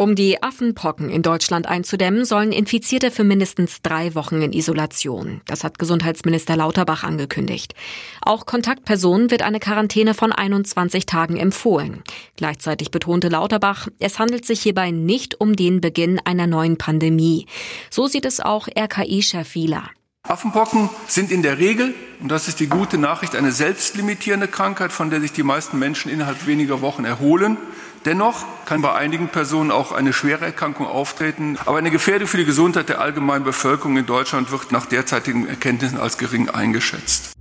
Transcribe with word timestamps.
Um 0.00 0.14
die 0.14 0.42
Affenpocken 0.42 1.10
in 1.10 1.20
Deutschland 1.20 1.66
einzudämmen, 1.66 2.24
sollen 2.24 2.52
Infizierte 2.52 3.10
für 3.10 3.22
mindestens 3.22 3.82
drei 3.82 4.14
Wochen 4.14 4.40
in 4.40 4.54
Isolation. 4.54 5.42
Das 5.44 5.62
hat 5.62 5.78
Gesundheitsminister 5.78 6.56
Lauterbach 6.56 7.04
angekündigt. 7.04 7.74
Auch 8.22 8.46
Kontaktpersonen 8.46 9.30
wird 9.30 9.42
eine 9.42 9.60
Quarantäne 9.60 10.14
von 10.14 10.32
21 10.32 11.04
Tagen 11.04 11.36
empfohlen. 11.36 12.02
Gleichzeitig 12.36 12.90
betonte 12.90 13.28
Lauterbach, 13.28 13.88
es 13.98 14.18
handelt 14.18 14.46
sich 14.46 14.62
hierbei 14.62 14.90
nicht 14.90 15.38
um 15.38 15.54
den 15.54 15.82
Beginn 15.82 16.18
einer 16.24 16.46
neuen 16.46 16.78
Pandemie. 16.78 17.44
So 17.90 18.06
sieht 18.06 18.24
es 18.24 18.40
auch 18.40 18.68
RKI-Chef 18.68 19.54
Wieler. 19.54 19.90
Affenpocken 20.22 20.88
sind 21.08 21.30
in 21.30 21.42
der 21.42 21.58
Regel, 21.58 21.92
und 22.22 22.28
das 22.28 22.48
ist 22.48 22.60
die 22.60 22.66
gute 22.66 22.98
Nachricht, 22.98 23.34
eine 23.34 23.52
selbstlimitierende 23.52 24.48
Krankheit, 24.48 24.92
von 24.92 25.10
der 25.10 25.20
sich 25.20 25.32
die 25.32 25.42
meisten 25.42 25.78
Menschen 25.78 26.10
innerhalb 26.10 26.46
weniger 26.46 26.82
Wochen 26.82 27.04
erholen. 27.04 27.56
Dennoch 28.04 28.44
kann 28.66 28.82
bei 28.82 28.94
einigen 28.94 29.28
Personen 29.28 29.70
auch 29.70 29.92
eine 29.92 30.12
schwere 30.12 30.44
Erkrankung 30.44 30.86
auftreten. 30.86 31.58
Aber 31.64 31.78
eine 31.78 31.90
Gefährdung 31.90 32.28
für 32.28 32.38
die 32.38 32.44
Gesundheit 32.44 32.88
der 32.88 33.00
allgemeinen 33.00 33.44
Bevölkerung 33.44 33.96
in 33.96 34.06
Deutschland 34.06 34.50
wird 34.50 34.72
nach 34.72 34.86
derzeitigen 34.86 35.46
Erkenntnissen 35.46 35.98
als 35.98 36.18
gering 36.18 36.48
eingeschätzt. 36.48 37.32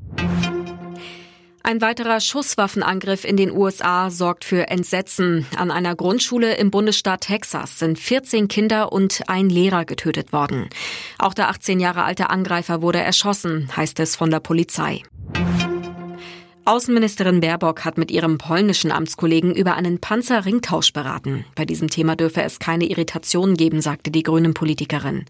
Ein 1.61 1.81
weiterer 1.81 2.19
Schusswaffenangriff 2.19 3.25
in 3.25 3.38
den 3.38 3.52
USA 3.52 4.09
sorgt 4.09 4.43
für 4.43 4.69
Entsetzen. 4.69 5.45
An 5.55 5.69
einer 5.69 5.95
Grundschule 5.95 6.55
im 6.55 6.71
Bundesstaat 6.71 7.21
Texas 7.21 7.77
sind 7.77 7.99
14 7.99 8.47
Kinder 8.47 8.91
und 8.91 9.21
ein 9.27 9.49
Lehrer 9.49 9.85
getötet 9.85 10.33
worden. 10.33 10.69
Auch 11.19 11.33
der 11.33 11.49
18 11.49 11.81
Jahre 11.81 12.03
alte 12.03 12.29
Angreifer 12.29 12.81
wurde 12.81 12.99
erschossen, 12.99 13.69
heißt 13.75 13.99
es 13.99 14.15
von 14.15 14.31
der 14.31 14.39
Polizei. 14.39 15.03
Außenministerin 16.63 17.41
Baerbock 17.41 17.83
hat 17.83 17.97
mit 17.97 18.09
ihrem 18.09 18.38
polnischen 18.38 18.91
Amtskollegen 18.91 19.53
über 19.53 19.75
einen 19.75 19.99
Panzerringtausch 19.99 20.94
beraten. 20.94 21.44
Bei 21.55 21.66
diesem 21.66 21.89
Thema 21.89 22.16
dürfe 22.16 22.41
es 22.44 22.59
keine 22.59 22.85
Irritationen 22.85 23.57
geben, 23.57 23.81
sagte 23.81 24.11
die 24.11 24.23
grünen 24.23 24.53
Politikerin. 24.53 25.25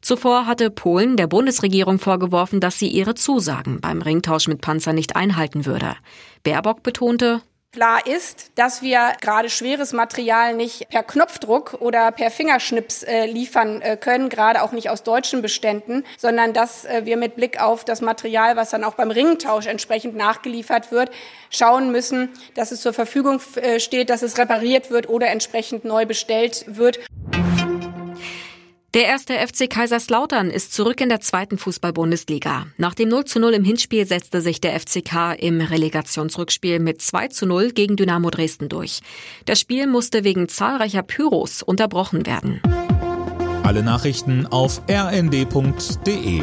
Zuvor 0.00 0.46
hatte 0.46 0.70
Polen 0.70 1.16
der 1.16 1.26
Bundesregierung 1.26 1.98
vorgeworfen, 1.98 2.60
dass 2.60 2.78
sie 2.78 2.88
ihre 2.88 3.14
Zusagen 3.14 3.80
beim 3.80 4.02
Ringtausch 4.02 4.48
mit 4.48 4.62
Panzer 4.62 4.94
nicht 4.94 5.14
einhalten 5.14 5.66
würde. 5.66 5.94
Baerbock 6.42 6.82
betonte, 6.82 7.42
Klar 7.72 8.04
ist, 8.04 8.50
dass 8.56 8.82
wir 8.82 9.12
gerade 9.20 9.48
schweres 9.48 9.92
Material 9.92 10.54
nicht 10.54 10.88
per 10.88 11.04
Knopfdruck 11.04 11.74
oder 11.74 12.10
per 12.10 12.32
Fingerschnips 12.32 13.04
äh, 13.04 13.26
liefern 13.26 13.80
äh, 13.80 13.96
können, 13.96 14.28
gerade 14.28 14.62
auch 14.62 14.72
nicht 14.72 14.90
aus 14.90 15.04
deutschen 15.04 15.40
Beständen, 15.40 16.02
sondern 16.18 16.52
dass 16.52 16.84
äh, 16.84 17.02
wir 17.04 17.16
mit 17.16 17.36
Blick 17.36 17.62
auf 17.62 17.84
das 17.84 18.00
Material, 18.00 18.56
was 18.56 18.70
dann 18.70 18.82
auch 18.82 18.94
beim 18.94 19.12
Ringtausch 19.12 19.68
entsprechend 19.68 20.16
nachgeliefert 20.16 20.90
wird, 20.90 21.12
schauen 21.48 21.92
müssen, 21.92 22.30
dass 22.54 22.72
es 22.72 22.80
zur 22.80 22.92
Verfügung 22.92 23.40
äh, 23.54 23.78
steht, 23.78 24.10
dass 24.10 24.22
es 24.22 24.36
repariert 24.36 24.90
wird 24.90 25.08
oder 25.08 25.28
entsprechend 25.28 25.84
neu 25.84 26.06
bestellt 26.06 26.64
wird. 26.66 26.98
Der 28.92 29.04
erste 29.04 29.34
FC 29.34 29.70
Kaiserslautern 29.70 30.50
ist 30.50 30.72
zurück 30.72 31.00
in 31.00 31.10
der 31.10 31.20
zweiten 31.20 31.58
Fußball-Bundesliga. 31.58 32.66
Nach 32.76 32.92
dem 32.92 33.08
0 33.08 33.24
zu 33.24 33.38
0 33.38 33.54
im 33.54 33.62
Hinspiel 33.62 34.04
setzte 34.04 34.40
sich 34.40 34.60
der 34.60 34.80
FCK 34.80 35.36
im 35.38 35.60
Relegationsrückspiel 35.60 36.80
mit 36.80 37.00
2 37.00 37.28
zu 37.28 37.46
0 37.46 37.70
gegen 37.70 37.94
Dynamo 37.94 38.30
Dresden 38.30 38.68
durch. 38.68 38.98
Das 39.44 39.60
Spiel 39.60 39.86
musste 39.86 40.24
wegen 40.24 40.48
zahlreicher 40.48 41.04
Pyros 41.04 41.62
unterbrochen 41.62 42.26
werden. 42.26 42.60
Alle 43.62 43.84
Nachrichten 43.84 44.48
auf 44.48 44.82
rnd.de 44.90 46.42